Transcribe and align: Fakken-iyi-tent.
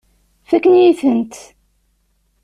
Fakken-iyi-tent. 0.49 1.35